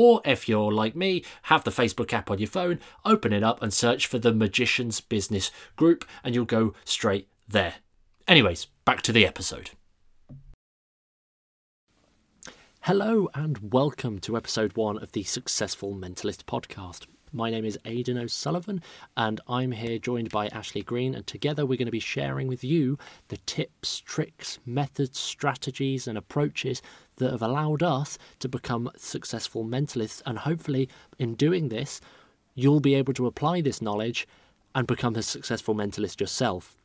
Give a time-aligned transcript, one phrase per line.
[0.00, 3.60] Or if you're like me, have the Facebook app on your phone, open it up
[3.60, 7.74] and search for the Magician's Business Group, and you'll go straight there.
[8.28, 9.70] Anyways, back to the episode.
[12.82, 17.06] Hello, and welcome to episode one of the Successful Mentalist podcast.
[17.32, 18.80] My name is Aidan O'Sullivan,
[19.16, 22.62] and I'm here joined by Ashley Green, and together we're going to be sharing with
[22.62, 26.82] you the tips, tricks, methods, strategies, and approaches
[27.18, 30.22] that have allowed us to become successful mentalists.
[30.26, 32.00] And hopefully, in doing this,
[32.54, 34.26] you'll be able to apply this knowledge
[34.74, 36.76] and become a successful mentalist yourself.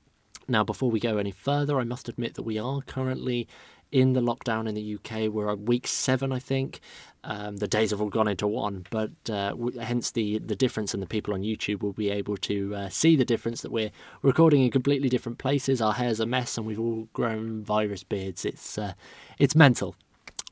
[0.48, 3.48] Now, before we go any further, I must admit that we are currently
[3.94, 5.32] in the lockdown in the UK.
[5.32, 6.82] We're on week seven, I think.
[7.24, 11.02] Um, the days have all gone into one, but uh, hence the the difference, and
[11.02, 14.62] the people on YouTube will be able to uh, see the difference that we're recording
[14.64, 15.82] in completely different places.
[15.82, 18.44] Our hair's a mess, and we've all grown virus beards.
[18.44, 18.94] It's uh,
[19.40, 19.96] it's mental.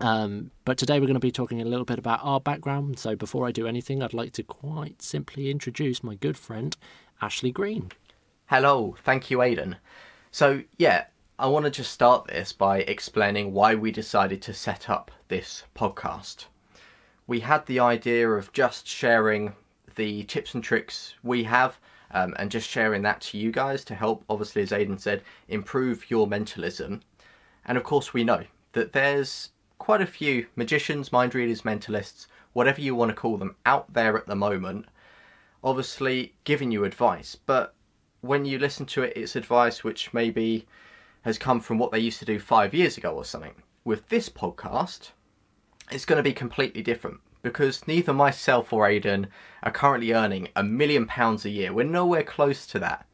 [0.01, 2.97] Um, but today we're going to be talking a little bit about our background.
[2.97, 6.75] So before I do anything, I'd like to quite simply introduce my good friend
[7.21, 7.91] Ashley Green.
[8.47, 9.77] Hello, thank you, Aidan.
[10.31, 11.05] So, yeah,
[11.37, 15.63] I want to just start this by explaining why we decided to set up this
[15.75, 16.45] podcast.
[17.27, 19.53] We had the idea of just sharing
[19.95, 21.79] the tips and tricks we have
[22.11, 26.09] um, and just sharing that to you guys to help, obviously, as Aidan said, improve
[26.09, 27.01] your mentalism.
[27.65, 28.43] And of course, we know
[28.73, 29.49] that there's
[29.81, 34.15] quite a few magicians, mind readers, mentalists, whatever you want to call them, out there
[34.15, 34.85] at the moment,
[35.63, 37.35] obviously giving you advice.
[37.47, 37.73] But
[38.21, 40.67] when you listen to it, it's advice which maybe
[41.23, 43.55] has come from what they used to do five years ago or something.
[43.83, 45.13] With this podcast,
[45.91, 49.29] it's going to be completely different because neither myself or Aidan
[49.63, 51.73] are currently earning a million pounds a year.
[51.73, 53.07] We're nowhere close to that.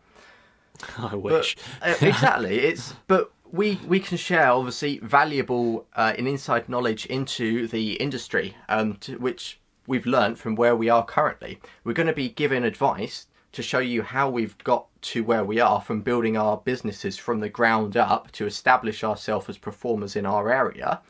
[0.97, 1.55] I wish.
[1.79, 2.59] But, uh, exactly.
[2.59, 8.55] It's but we we can share obviously valuable uh, and inside knowledge into the industry,
[8.69, 11.59] um, to, which we've learned from where we are currently.
[11.83, 15.59] We're going to be giving advice to show you how we've got to where we
[15.59, 20.25] are from building our businesses from the ground up to establish ourselves as performers in
[20.25, 21.01] our area.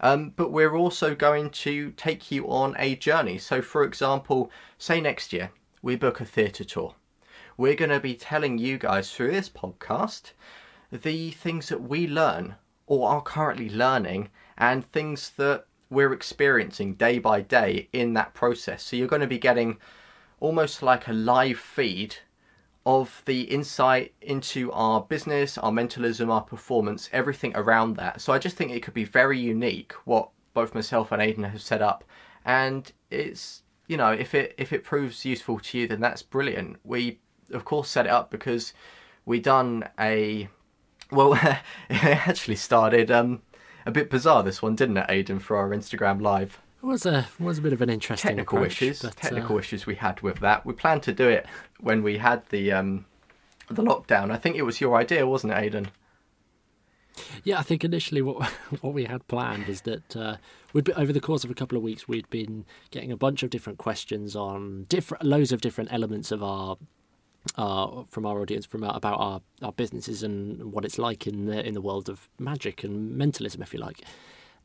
[0.00, 3.38] Um, but we're also going to take you on a journey.
[3.38, 6.94] So, for example, say next year we book a theatre tour.
[7.56, 10.32] We're going to be telling you guys through this podcast
[10.92, 12.54] the things that we learn
[12.86, 18.82] or are currently learning and things that we're experiencing day by day in that process.
[18.82, 19.78] So you're going to be getting
[20.40, 22.16] almost like a live feed
[22.84, 28.20] of the insight into our business, our mentalism, our performance, everything around that.
[28.20, 31.62] So I just think it could be very unique what both myself and Aidan have
[31.62, 32.04] set up.
[32.44, 36.76] And it's you know, if it if it proves useful to you then that's brilliant.
[36.84, 37.20] We
[37.52, 38.72] of course set it up because
[39.24, 40.48] we done a
[41.12, 41.34] well,
[41.90, 43.42] it actually started um,
[43.86, 44.42] a bit bizarre.
[44.42, 46.60] This one, didn't it, Aidan, for our Instagram live?
[46.82, 49.02] It was a was a bit of an interesting technical approach, issues.
[49.02, 50.66] but, technical uh, issues we had with that.
[50.66, 51.46] We planned to do it
[51.78, 53.06] when we had the um,
[53.68, 54.32] the lockdown.
[54.32, 55.90] I think it was your idea, wasn't it, Aidan?
[57.44, 58.48] Yeah, I think initially what
[58.80, 60.36] what we had planned is that uh,
[60.72, 63.42] we'd be, over the course of a couple of weeks we'd been getting a bunch
[63.42, 66.76] of different questions on different loads of different elements of our
[67.56, 71.66] uh, from our audience from about our, our businesses and what it's like in the
[71.66, 74.02] in the world of magic and mentalism, if you like.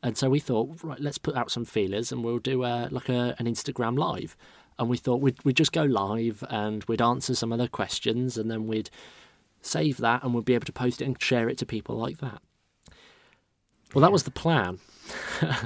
[0.02, 3.08] And so we thought, right, let's put out some feelers and we'll do a, like
[3.08, 4.36] a, an Instagram live.
[4.78, 8.50] And we thought we'd we'd just go live and we'd answer some other questions and
[8.50, 8.90] then we'd
[9.60, 12.18] save that and we'd be able to post it and share it to people like
[12.18, 12.40] that.
[13.92, 14.78] Well, that was the plan.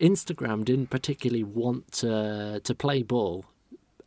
[0.00, 3.46] Instagram didn't particularly want to to play ball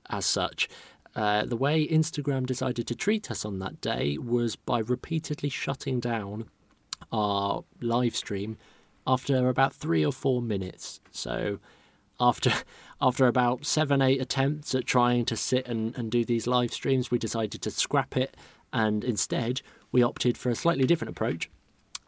[0.10, 0.70] as such.
[1.16, 6.00] Uh, the way Instagram decided to treat us on that day was by repeatedly shutting
[6.00, 6.46] down
[7.12, 8.58] our live stream
[9.08, 11.00] after about three or four minutes.
[11.12, 11.60] So
[12.20, 12.52] after
[13.02, 17.10] after about seven, eight attempts at trying to sit and, and do these live streams,
[17.10, 18.36] we decided to scrap it
[18.72, 19.62] and instead
[19.92, 21.50] we opted for a slightly different approach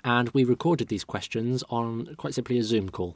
[0.03, 3.15] and we recorded these questions on quite simply a Zoom call.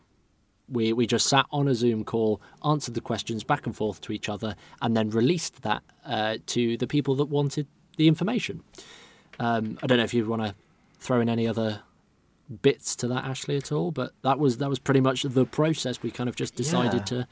[0.68, 4.12] We, we just sat on a Zoom call, answered the questions back and forth to
[4.12, 7.68] each other, and then released that uh, to the people that wanted
[7.98, 8.64] the information.
[9.40, 10.56] Um, I don't know if you want to
[11.00, 11.82] throw in any other
[12.62, 16.02] bits to that, Ashley, at all, but that was that was pretty much the process.
[16.02, 17.18] We kind of just decided Yeah.
[17.22, 17.28] to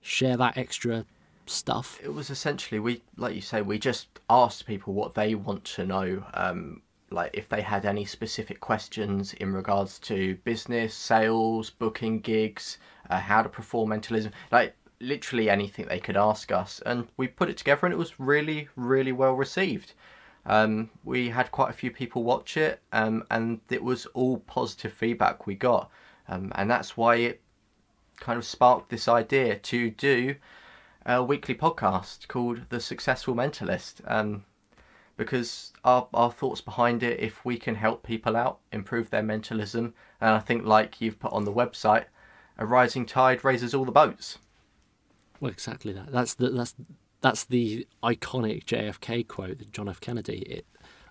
[0.00, 1.04] share that extra
[1.46, 1.98] stuff.
[2.02, 5.86] It was essentially we, like you say, we just asked people what they want to
[5.86, 6.24] know.
[6.34, 12.78] Um, like if they had any specific questions in regards to business, sales, booking gigs,
[13.10, 17.48] uh, how to perform mentalism, like literally anything they could ask us, and we put
[17.48, 19.92] it together, and it was really, really well received.
[20.46, 24.92] Um, we had quite a few people watch it, um, and it was all positive
[24.92, 25.90] feedback we got,
[26.28, 27.40] um, and that's why it
[28.18, 30.36] kind of sparked this idea to do
[31.04, 34.00] a weekly podcast called The Successful Mentalist.
[34.06, 34.44] Um,
[35.16, 39.94] because our, our thoughts behind it, if we can help people out, improve their mentalism,
[40.20, 42.04] and I think, like you've put on the website,
[42.58, 44.38] a rising tide raises all the boats.
[45.40, 46.12] Well, exactly that.
[46.12, 46.74] That's the that's
[47.20, 50.00] that's the iconic JFK quote John F.
[50.00, 50.38] Kennedy.
[50.38, 50.66] It,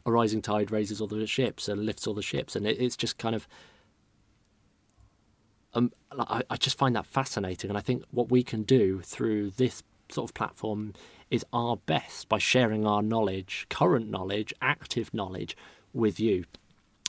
[0.06, 2.96] a rising tide raises all the ships and lifts all the ships, and it, it's
[2.96, 3.48] just kind of.
[5.74, 9.52] Um, I, I just find that fascinating, and I think what we can do through
[9.52, 10.94] this sort of platform
[11.30, 15.58] is our best by sharing our knowledge, current knowledge, active knowledge
[15.94, 16.46] with you.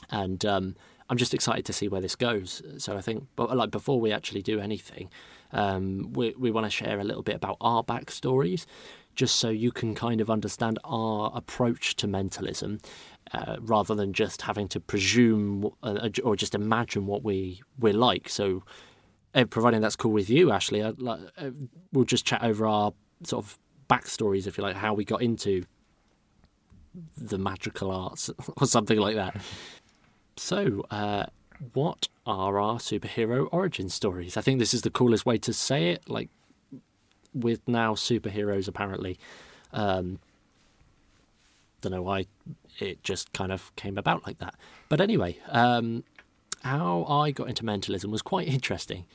[0.09, 0.75] And um,
[1.09, 2.61] I'm just excited to see where this goes.
[2.77, 5.09] So I think, but like before we actually do anything,
[5.51, 8.65] um, we we want to share a little bit about our backstories,
[9.15, 12.79] just so you can kind of understand our approach to mentalism,
[13.33, 18.29] uh, rather than just having to presume uh, or just imagine what we we're like.
[18.29, 18.63] So.
[19.37, 21.51] Uh, providing that's cool with you, Ashley, I'd, like, uh,
[21.93, 22.91] we'll just chat over our
[23.21, 25.63] sort of backstories, if you like, how we got into
[27.15, 29.39] the magical arts or something like that.
[30.37, 31.27] So, uh,
[31.73, 34.37] what are our superhero origin stories?
[34.37, 36.09] I think this is the coolest way to say it.
[36.09, 36.29] Like,
[37.31, 39.19] with now superheroes, apparently.
[39.71, 40.17] Um,
[41.81, 42.25] don't know why
[42.79, 44.55] it just kind of came about like that.
[44.89, 46.03] But anyway, um,
[46.63, 49.05] how I got into mentalism was quite interesting.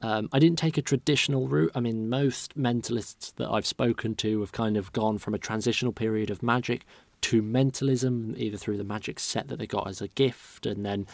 [0.00, 1.72] Um, I didn't take a traditional route.
[1.74, 5.92] I mean, most mentalists that I've spoken to have kind of gone from a transitional
[5.92, 6.84] period of magic
[7.22, 11.06] to mentalism, either through the magic set that they got as a gift, and then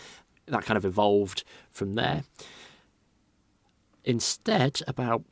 [0.47, 2.25] that kind of evolved from there.
[4.05, 5.23] Instead, about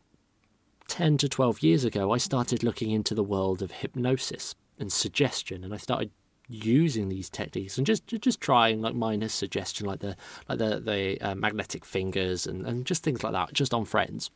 [0.89, 5.63] 10 to 12 years ago, I started looking into the world of hypnosis and suggestion,
[5.63, 6.11] and I started
[6.53, 10.17] using these techniques and just just trying like minor suggestion like the
[10.49, 14.31] like the the uh, magnetic fingers and, and just things like that just on friends.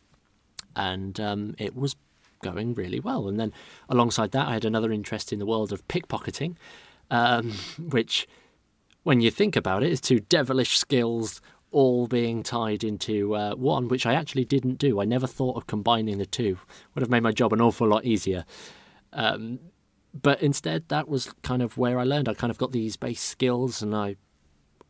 [0.75, 1.97] And um, it was
[2.43, 3.29] going really well.
[3.29, 3.53] And then
[3.89, 6.57] alongside that I had another interest in the world of pickpocketing
[7.11, 8.27] um, which
[9.03, 11.41] when you think about it is two devilish skills
[11.71, 15.01] all being tied into uh, one which I actually didn't do.
[15.01, 16.59] I never thought of combining the two.
[16.95, 18.45] Would have made my job an awful lot easier.
[19.13, 19.61] Um,
[20.23, 22.29] but instead that was kind of where I learned.
[22.29, 24.17] I kind of got these base skills and I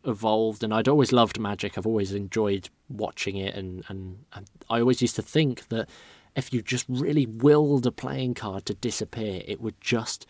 [0.04, 1.76] evolved and I'd always loved magic.
[1.76, 5.88] I've always enjoyed watching it and, and, and I always used to think that
[6.36, 10.26] if you just really willed a playing card to disappear, it would just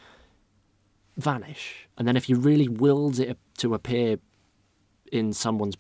[1.17, 1.89] vanish.
[1.99, 4.19] And then if you really willed it to appear
[5.11, 5.77] in someone's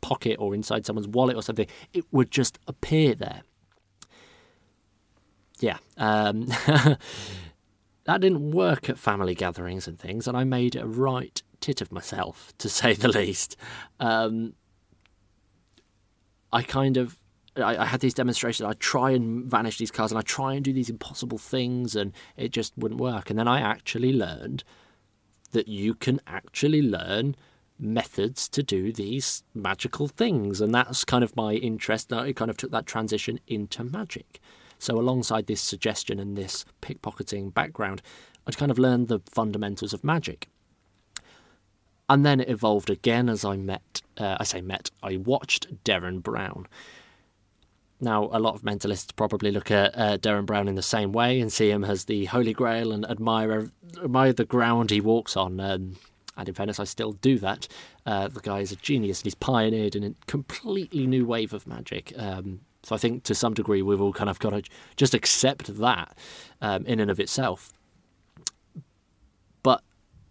[0.00, 3.42] pocket or inside someone's wallet or something, it would just appear there.
[5.60, 5.78] Yeah.
[5.96, 6.48] Um,
[8.08, 11.92] That didn't work at family gatherings and things, and I made a right tit of
[11.92, 13.54] myself, to say the least.
[14.00, 14.54] Um,
[16.50, 17.18] I kind of
[17.54, 18.66] I, I, had these demonstrations.
[18.66, 22.14] I try and vanish these cards, and I try and do these impossible things, and
[22.38, 23.28] it just wouldn't work.
[23.28, 24.64] And then I actually learned
[25.52, 27.36] that you can actually learn
[27.78, 32.08] methods to do these magical things, and that's kind of my interest.
[32.08, 34.40] That I kind of took that transition into magic.
[34.78, 38.02] So, alongside this suggestion and this pickpocketing background,
[38.46, 40.48] I'd kind of learned the fundamentals of magic.
[42.08, 46.22] And then it evolved again as I met, uh, I say met, I watched Derren
[46.22, 46.66] Brown.
[48.00, 51.40] Now, a lot of mentalists probably look at uh, Derren Brown in the same way
[51.40, 53.70] and see him as the Holy Grail and admire
[54.02, 55.58] admire the ground he walks on.
[55.58, 55.96] Um,
[56.36, 57.66] and in fairness, I still do that.
[58.06, 61.66] Uh, the guy is a genius and he's pioneered in a completely new wave of
[61.66, 62.12] magic.
[62.16, 64.62] Um, so I think to some degree we've all kind of got to
[64.96, 66.16] just accept that
[66.60, 67.72] um, in and of itself.
[69.62, 69.82] But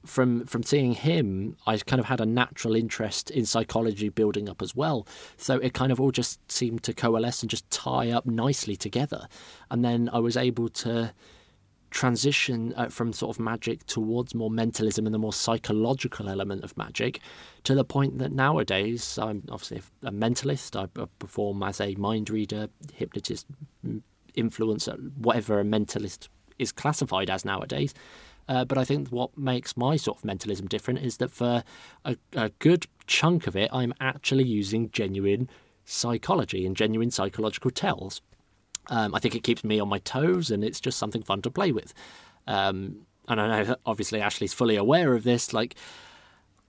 [0.05, 4.61] from from seeing him, I kind of had a natural interest in psychology building up
[4.61, 5.07] as well.
[5.35, 9.27] So it kind of all just seemed to coalesce and just tie up nicely together.
[9.69, 11.13] And then I was able to
[11.97, 16.77] transition uh, from sort of magic towards more mentalism and the more psychological element of
[16.77, 17.19] magic
[17.63, 20.79] to the point that nowadays I'm obviously a mentalist.
[20.79, 20.85] I
[21.17, 23.47] perform as a mind reader, hypnotist,
[24.37, 26.27] influencer, whatever a mentalist
[26.59, 27.95] is classified as nowadays.
[28.47, 31.63] Uh, but I think what makes my sort of mentalism different is that for
[32.05, 35.49] a, a good chunk of it, I'm actually using genuine
[35.83, 38.21] psychology and genuine psychological tells.
[38.89, 41.51] Um, I think it keeps me on my toes, and it's just something fun to
[41.51, 41.93] play with.
[42.47, 45.53] Um, and I know obviously Ashley's fully aware of this.
[45.53, 45.75] Like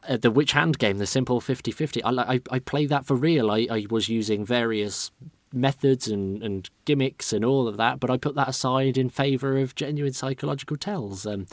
[0.09, 3.51] uh, the Which Hand game, the simple 50-50, I, I, I play that for real.
[3.51, 5.11] I, I was using various
[5.53, 9.57] methods and, and gimmicks and all of that, but I put that aside in favour
[9.57, 11.27] of genuine psychological tells.
[11.27, 11.47] Um,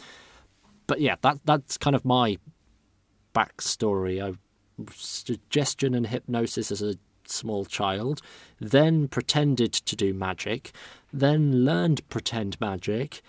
[0.87, 2.37] but yeah, that that's kind of my
[3.33, 4.23] backstory.
[4.23, 4.37] I
[4.93, 6.95] suggestion and hypnosis as a
[7.29, 8.21] small child,
[8.59, 10.71] then pretended to do magic,
[11.11, 13.21] then learned pretend magic,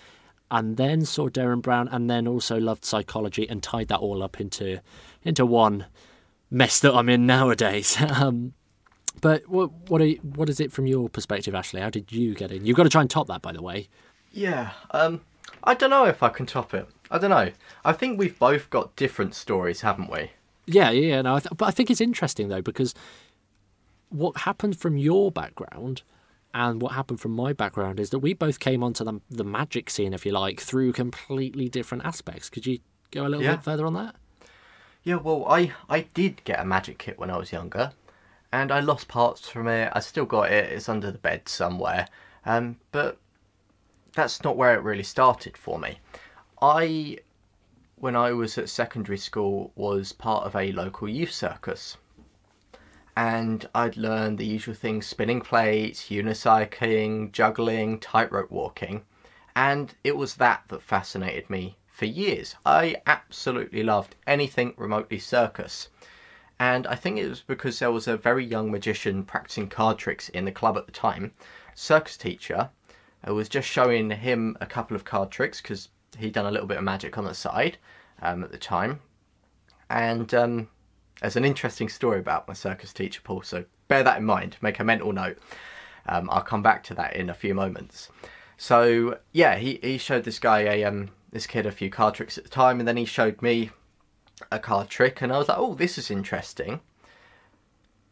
[0.50, 4.40] and then saw Derren Brown, and then also loved psychology and tied that all up
[4.40, 4.80] into
[5.24, 5.86] into one
[6.50, 8.00] mess that I'm in nowadays.
[8.10, 8.52] um,
[9.20, 11.80] but what what, are, what is it from your perspective, Ashley?
[11.80, 12.66] How did you get in?
[12.66, 13.88] You've got to try and top that, by the way.
[14.32, 15.22] Yeah, um,
[15.64, 16.86] I don't know if I can top it.
[17.10, 17.50] I don't know.
[17.84, 20.32] I think we've both got different stories, haven't we?
[20.66, 22.94] Yeah, yeah, no, I th- but I think it's interesting though because
[24.10, 26.02] what happened from your background
[26.54, 29.90] and what happened from my background is that we both came onto the, the magic
[29.90, 32.48] scene, if you like, through completely different aspects.
[32.48, 32.78] Could you
[33.10, 33.56] go a little Yeah.
[33.56, 34.14] bit further on that?
[35.02, 37.92] Yeah, well, I, I did get a magic kit when I was younger,
[38.52, 39.92] and I lost parts from it.
[39.92, 42.08] I still got it, it's under the bed somewhere.
[42.44, 43.18] Um, but
[44.14, 45.98] that's not where it really started for me.
[46.62, 47.18] I,
[47.96, 51.96] when I was at secondary school, was part of a local youth circus.
[53.16, 59.04] And I'd learned the usual things spinning plates, unicycling, juggling, tightrope walking.
[59.54, 62.56] And it was that that fascinated me for years.
[62.66, 65.88] I absolutely loved anything remotely circus.
[66.58, 70.28] And I think it was because there was a very young magician practicing card tricks
[70.28, 71.32] in the club at the time.
[71.74, 72.70] Circus teacher
[73.26, 76.78] was just showing him a couple of card tricks because he'd done a little bit
[76.78, 77.78] of magic on the side
[78.20, 79.00] um, at the time.
[79.88, 80.68] And um,
[81.20, 84.78] there's an interesting story about my circus teacher, Paul, so bear that in mind, make
[84.80, 85.38] a mental note.
[86.06, 88.10] Um, I'll come back to that in a few moments.
[88.56, 92.38] So yeah, he, he showed this guy a um, this kid a few card tricks
[92.38, 93.70] at the time, and then he showed me
[94.50, 96.80] a card trick, and I was like, oh, this is interesting.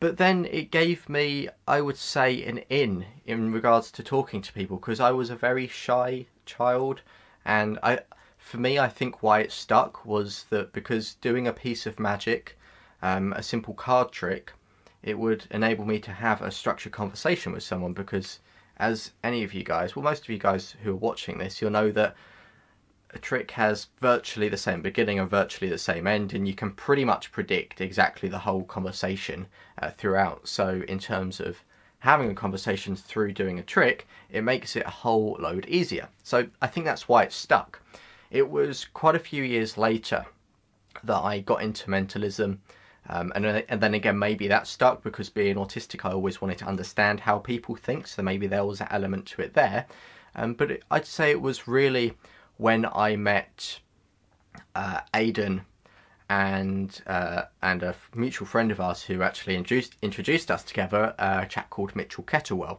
[0.00, 4.52] But then it gave me, I would say, an in in regards to talking to
[4.52, 7.02] people because I was a very shy child,
[7.44, 8.00] and I,
[8.36, 12.58] for me, I think why it stuck was that because doing a piece of magic,
[13.04, 14.54] um, a simple card trick,
[15.02, 18.38] it would enable me to have a structured conversation with someone because,
[18.78, 21.70] as any of you guys, well, most of you guys who are watching this, you'll
[21.70, 22.16] know that
[23.10, 26.70] a trick has virtually the same beginning and virtually the same end, and you can
[26.70, 29.48] pretty much predict exactly the whole conversation
[29.82, 30.48] uh, throughout.
[30.48, 31.58] So, in terms of
[31.98, 36.08] having a conversation through doing a trick, it makes it a whole load easier.
[36.22, 37.82] So, I think that's why it stuck.
[38.30, 40.24] It was quite a few years later
[41.04, 42.62] that I got into mentalism.
[43.08, 46.58] Um, and, then- and then again, maybe that stuck because being autistic, I always wanted
[46.58, 48.06] to understand how people think.
[48.06, 49.86] So maybe there was an element to it there.
[50.34, 52.14] Um, but it, I'd say it was really
[52.56, 53.80] when I met
[54.74, 55.62] uh, Aidan
[56.30, 61.40] and uh, and a mutual friend of ours who actually introduced introduced us together, uh,
[61.42, 62.78] a chap called Mitchell Kettlewell.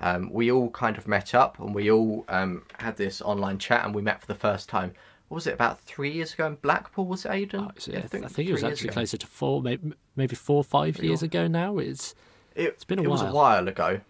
[0.00, 3.84] Um, we all kind of met up and we all um, had this online chat
[3.84, 4.94] and we met for the first time.
[5.28, 7.06] What was it about three years ago in Blackpool?
[7.06, 7.70] Was it Aidan?
[7.78, 10.98] So, yeah, I think, it was actually closer to four, maybe, maybe four or five
[11.02, 11.76] years ago now.
[11.78, 12.14] It's
[12.54, 13.34] It, It's been a it was a while.
[13.34, 14.00] while ago.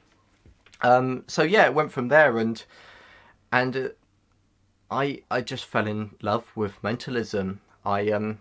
[0.80, 2.64] Um, so yeah, it went from there, and
[3.50, 3.88] and uh,
[4.92, 7.60] I I just fell in love with mentalism.
[7.84, 8.38] I um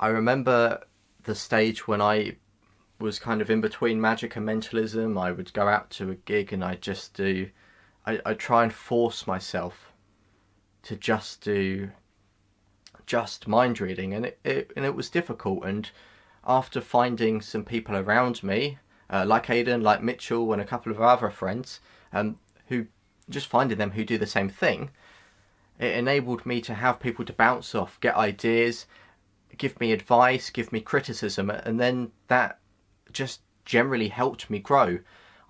[0.00, 0.80] I remember
[1.22, 2.36] the stage when I
[2.98, 5.16] was kind of in between magic and mentalism.
[5.16, 7.50] I would go out to a gig and I just do
[8.04, 9.92] I I try and force myself
[10.84, 11.90] to just do
[13.06, 15.64] just mind reading, and it, it and it was difficult.
[15.64, 15.90] And
[16.46, 18.78] after finding some people around me,
[19.10, 21.80] uh, like Aidan, like Mitchell, and a couple of other friends,
[22.12, 22.38] um,
[22.68, 22.86] who
[23.28, 24.90] just finding them who do the same thing,
[25.78, 28.86] it enabled me to have people to bounce off, get ideas,
[29.56, 32.58] give me advice, give me criticism, and then that
[33.12, 34.98] just generally helped me grow.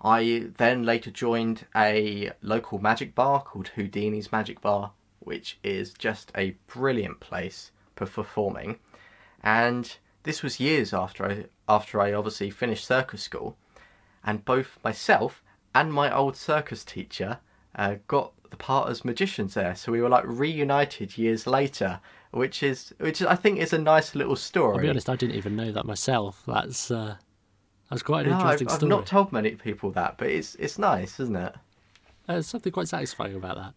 [0.01, 4.91] I then later joined a local magic bar called Houdini's Magic Bar,
[5.25, 8.79] which is just a brilliant place for performing.
[9.43, 13.57] And this was years after I after I obviously finished circus school,
[14.23, 17.39] and both myself and my old circus teacher
[17.75, 19.75] uh, got the part as magicians there.
[19.75, 21.99] So we were like reunited years later,
[22.31, 24.75] which is which I think is a nice little story.
[24.75, 26.43] I'll be honest, I didn't even know that myself.
[26.47, 27.17] That's uh,
[27.89, 30.79] that's quite an No, I've, interesting I've not told many people that, but it's it's
[30.79, 31.55] nice, isn't it?
[32.27, 33.73] There's something quite satisfying about that.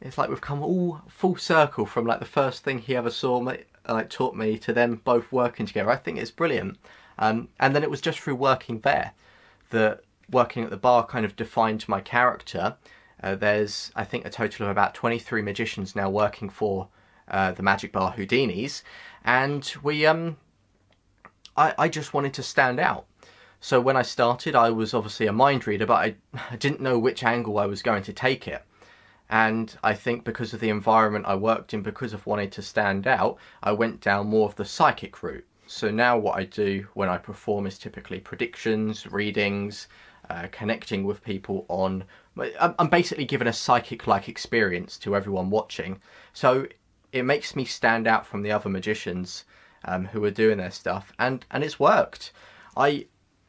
[0.00, 3.40] It's like we've come all full circle from like the first thing he ever saw
[3.40, 5.90] me, like taught me, to them both working together.
[5.90, 6.78] I think it's brilliant.
[7.18, 9.12] Um, and then it was just through working there
[9.70, 12.76] that working at the bar kind of defined my character.
[13.22, 16.88] Uh, there's, I think, a total of about 23 magicians now working for
[17.28, 18.82] uh, the Magic Bar Houdinis,
[19.24, 20.36] and we, um,
[21.56, 23.06] I, I just wanted to stand out.
[23.60, 26.14] So when I started, I was obviously a mind reader, but I,
[26.50, 28.62] I didn't know which angle I was going to take it.
[29.30, 33.06] And I think because of the environment I worked in, because of wanting to stand
[33.06, 35.46] out, I went down more of the psychic route.
[35.66, 39.88] So now what I do when I perform is typically predictions, readings,
[40.30, 42.04] uh, connecting with people on.
[42.58, 46.00] I'm basically giving a psychic-like experience to everyone watching.
[46.32, 46.66] So
[47.12, 49.44] it makes me stand out from the other magicians
[49.84, 52.32] um, who are doing their stuff, and and it's worked.
[52.76, 53.06] I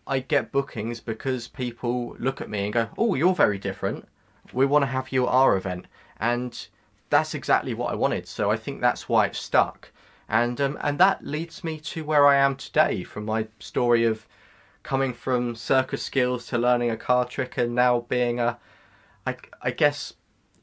[0.08, 4.08] I get bookings because people look at me and go, "Oh, you're very different.
[4.54, 5.88] We want to have you at our event,"
[6.20, 6.68] and
[7.10, 8.28] that's exactly what I wanted.
[8.28, 9.92] So I think that's why it stuck,
[10.28, 13.04] and um, and that leads me to where I am today.
[13.04, 14.28] From my story of
[14.84, 18.58] coming from circus skills to learning a card trick, and now being a,
[19.26, 20.14] I I guess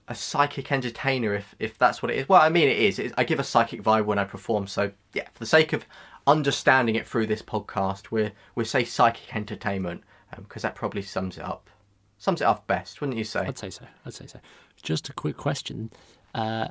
[0.09, 2.29] a psychic entertainer if if that's what it is.
[2.29, 2.99] Well, I mean it is.
[2.99, 4.67] It, I give a psychic vibe when I perform.
[4.67, 5.87] So yeah, for the sake of
[6.27, 10.03] understanding it through this podcast, we're, we say psychic entertainment
[10.37, 11.71] because um, that probably sums it up.
[12.19, 13.41] Sums it up best, wouldn't you say?
[13.41, 13.85] I'd say so.
[14.05, 14.41] I'd say so.
[14.83, 15.91] Just a quick question,
[16.35, 16.69] uh,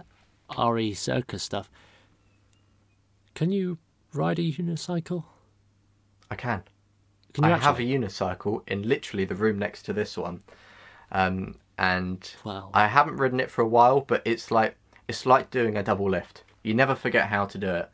[0.57, 1.69] RE circus stuff.
[3.35, 3.77] Can you
[4.13, 5.25] ride a unicycle?
[6.31, 6.63] I can.
[7.33, 7.65] Can you I actually?
[7.65, 10.41] have a unicycle in literally the room next to this one.
[11.11, 12.69] Um, and wow.
[12.73, 16.09] I haven't ridden it for a while, but it's like it's like doing a double
[16.09, 16.43] lift.
[16.63, 17.89] You never forget how to do it.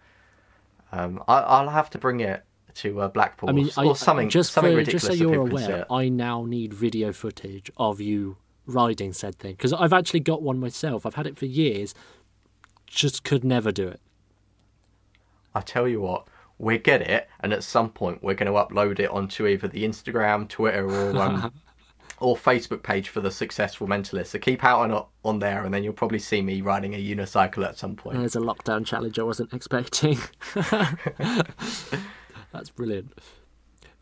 [0.92, 2.44] Um, I, will have to bring it
[2.76, 3.50] to uh, Blackpool.
[3.50, 5.04] I mean, or I, something just something for, ridiculous.
[5.04, 9.74] Just so you're aware, I now need video footage of you riding said thing because
[9.74, 11.06] I've actually got one myself.
[11.06, 11.94] I've had it for years,
[12.88, 14.00] just could never do it.
[15.54, 19.00] I tell you what, we get it, and at some point we're going to upload
[19.00, 21.54] it onto either the Instagram, Twitter, or um,
[22.20, 24.28] or Facebook page for the successful mentalist.
[24.28, 27.66] So keep out on on there, and then you'll probably see me riding a unicycle
[27.66, 28.18] at some point.
[28.18, 30.20] There's a lockdown challenge I wasn't expecting.
[32.52, 33.14] That's brilliant.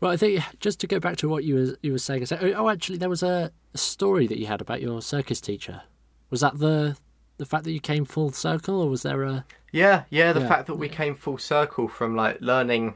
[0.00, 2.26] Well, I think just to go back to what you were you were saying.
[2.30, 5.82] oh, actually, there was a story that you had about your circus teacher.
[6.30, 6.96] Was that the
[7.36, 9.44] the fact that you came full circle, or was there a?
[9.72, 10.48] Yeah, yeah, the yeah.
[10.48, 12.94] fact that we came full circle from like learning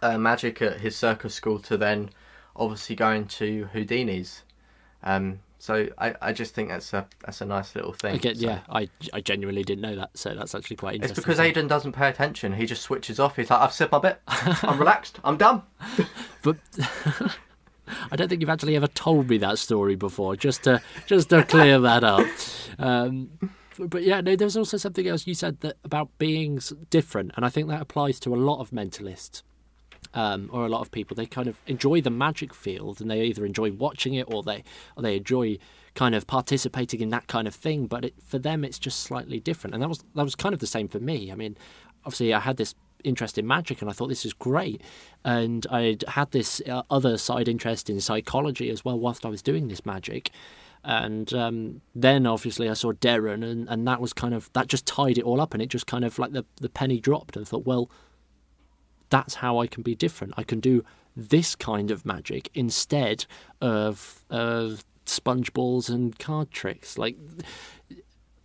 [0.00, 2.10] uh, magic at his circus school to then
[2.56, 4.42] obviously going to Houdini's.
[5.02, 8.18] Um, so I, I just think that's a that's a nice little thing.
[8.18, 8.46] Get, so.
[8.46, 11.18] Yeah, I, I genuinely didn't know that, so that's actually quite interesting.
[11.18, 12.52] It's because Aidan doesn't pay attention.
[12.52, 13.36] He just switches off.
[13.36, 14.20] He's like, I've said my bit.
[14.26, 15.20] I'm relaxed.
[15.22, 15.62] I'm done.
[16.42, 16.56] but
[18.10, 20.34] I don't think you've actually ever told me that story before.
[20.34, 22.26] Just to just to clear that up.
[22.80, 23.30] Um,
[23.78, 26.58] but yeah, no, there's also something else you said that about being
[26.90, 29.44] different, and I think that applies to a lot of mentalists
[30.14, 33.22] um, or a lot of people, they kind of enjoy the magic field and they
[33.22, 34.64] either enjoy watching it or they
[34.96, 35.58] or they enjoy
[35.94, 37.86] kind of participating in that kind of thing.
[37.86, 40.60] But it, for them, it's just slightly different, and that was that was kind of
[40.60, 41.32] the same for me.
[41.32, 41.56] I mean,
[42.04, 44.82] obviously, I had this interest in magic and I thought this is great.
[45.24, 49.42] And I'd had this uh, other side interest in psychology as well whilst I was
[49.42, 50.30] doing this magic.
[50.84, 54.86] And um, then obviously I saw Derren and, and that was kind of, that just
[54.86, 57.46] tied it all up and it just kind of like the, the penny dropped and
[57.46, 57.90] thought, well,
[59.12, 60.32] that's how I can be different.
[60.36, 60.82] I can do
[61.14, 63.26] this kind of magic instead
[63.60, 66.96] of of sponge balls and card tricks.
[66.96, 67.16] Like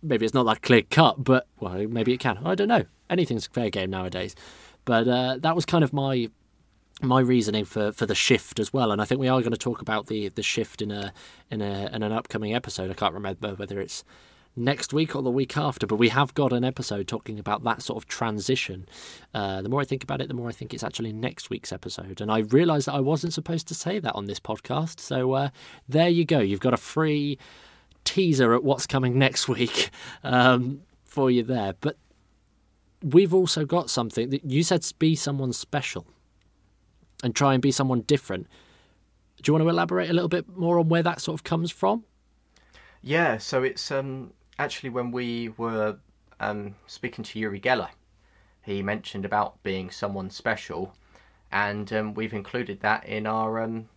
[0.02, 2.38] maybe it's not that clear cut, but well, maybe it can.
[2.44, 2.84] I don't know.
[3.08, 4.36] Anything's fair game nowadays.
[4.84, 6.30] But uh, that was kind of my
[7.00, 9.56] my reasoning for, for the shift as well, and I think we are going to
[9.56, 11.12] talk about the, the shift in a
[11.50, 12.90] in a in an upcoming episode.
[12.90, 14.04] I can't remember whether it's
[14.58, 17.82] next week or the week after, but we have got an episode talking about that
[17.82, 18.86] sort of transition.
[19.32, 21.72] Uh, the more I think about it, the more I think it's actually next week's
[21.72, 22.20] episode.
[22.20, 25.00] And I realised that I wasn't supposed to say that on this podcast.
[25.00, 25.50] So uh,
[25.88, 26.40] there you go.
[26.40, 27.38] You've got a free
[28.04, 29.90] teaser at what's coming next week
[30.24, 31.74] um, for you there.
[31.80, 31.96] But
[33.02, 36.06] we've also got something that you said be someone special
[37.22, 38.46] and try and be someone different.
[39.42, 41.70] Do you want to elaborate a little bit more on where that sort of comes
[41.70, 42.04] from?
[43.02, 45.96] Yeah, so it's um actually, when we were
[46.40, 47.88] um, speaking to Uri Geller,
[48.62, 50.94] he mentioned about being someone special,
[51.50, 53.88] and um, we've included that in our um,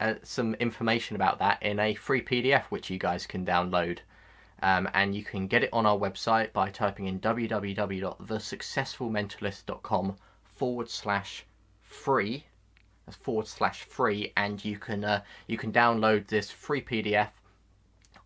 [0.00, 3.98] uh, some information about that in a free PDF which you guys can download.
[4.60, 11.46] Um, and you can get it on our website by typing in www.thesuccessfulmentalist.com forward slash
[11.80, 12.44] free.
[13.06, 17.28] That's forward slash free, and you can uh, you can download this free PDF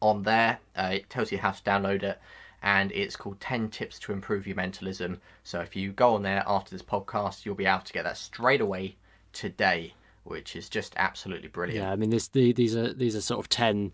[0.03, 0.59] on there.
[0.77, 2.21] Uh, it tells you how to download it,
[2.63, 5.21] and it's called 10 Tips to Improve Your Mentalism.
[5.45, 8.19] So if you go on there after this podcast, you'll be able to get that
[8.19, 8.97] straight away
[9.33, 11.83] today, which is just absolutely brilliant.
[11.85, 13.93] Yeah, I mean, this the, these are these are sort of ten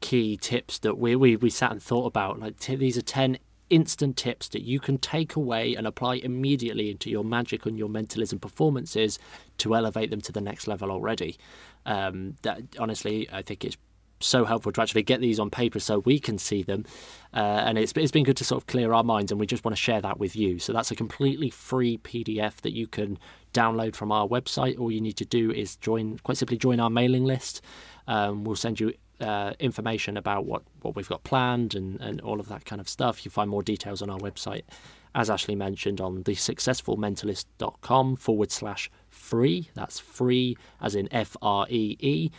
[0.00, 2.40] key tips that we we, we sat and thought about.
[2.40, 3.38] Like t- these are ten
[3.70, 7.88] instant tips that you can take away and apply immediately into your magic and your
[7.88, 9.18] mentalism performances
[9.58, 11.36] to elevate them to the next level already.
[11.86, 13.76] Um, that honestly, I think it's
[14.24, 16.84] so helpful to actually get these on paper so we can see them.
[17.32, 19.64] Uh, and it's, it's been good to sort of clear our minds, and we just
[19.64, 20.58] want to share that with you.
[20.58, 23.18] So that's a completely free PDF that you can
[23.52, 24.78] download from our website.
[24.78, 27.60] All you need to do is join, quite simply, join our mailing list.
[28.06, 32.40] Um, we'll send you uh, information about what, what we've got planned and, and all
[32.40, 33.24] of that kind of stuff.
[33.24, 34.62] You'll find more details on our website,
[35.14, 39.70] as Ashley mentioned, on the successfulmentalist.com forward slash free.
[39.74, 42.30] That's free as in F R E E,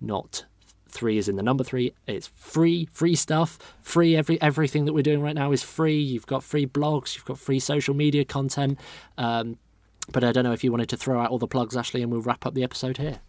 [0.00, 0.44] not
[0.92, 1.92] three is in the number three.
[2.06, 3.58] It's free, free stuff.
[3.82, 5.98] Free every everything that we're doing right now is free.
[5.98, 8.78] You've got free blogs, you've got free social media content.
[9.18, 9.58] Um,
[10.10, 12.10] but I don't know if you wanted to throw out all the plugs, Ashley, and
[12.10, 13.20] we'll wrap up the episode here.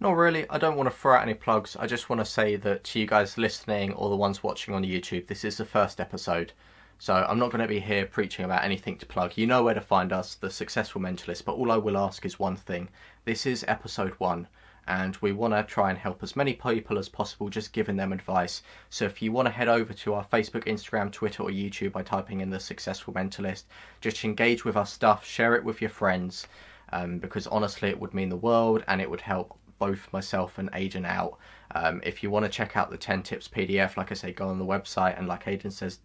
[0.00, 0.46] Not really.
[0.50, 1.76] I don't want to throw out any plugs.
[1.76, 4.84] I just want to say that to you guys listening or the ones watching on
[4.84, 6.52] YouTube, this is the first episode.
[6.98, 9.32] So I'm not going to be here preaching about anything to plug.
[9.36, 12.38] You know where to find us, The Successful Mentalist, but all I will ask is
[12.38, 12.88] one thing.
[13.24, 14.46] This is episode one,
[14.88, 18.12] and we want to try and help as many people as possible just giving them
[18.12, 18.62] advice.
[18.90, 22.02] So if you want to head over to our Facebook, Instagram, Twitter, or YouTube by
[22.02, 23.64] typing in The Successful Mentalist,
[24.00, 26.48] just engage with our stuff, share it with your friends,
[26.92, 30.70] um, because honestly, it would mean the world and it would help both myself and
[30.74, 31.38] Aidan out.
[31.74, 34.48] Um, if you want to check out the 10 tips PDF, like I say, go
[34.48, 36.00] on the website and, like Aidan says,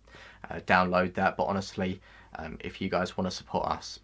[0.50, 1.36] uh, download that.
[1.38, 2.02] But honestly,
[2.38, 4.00] um, if you guys want to support us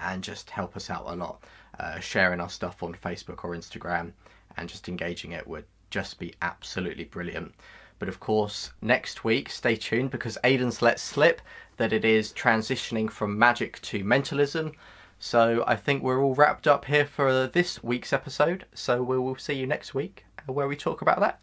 [0.00, 1.42] and just help us out a lot,
[1.78, 4.12] uh, sharing our stuff on Facebook or Instagram
[4.56, 7.54] and just engaging it would just be absolutely brilliant.
[7.98, 11.40] But of course, next week, stay tuned because Aidan's let slip
[11.76, 14.72] that it is transitioning from magic to mentalism.
[15.18, 18.66] So I think we're all wrapped up here for this week's episode.
[18.74, 21.40] So we will see you next week uh, where we talk about that.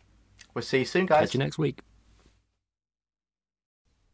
[0.54, 1.28] We'll see you soon, guys.
[1.28, 1.80] Catch you next week.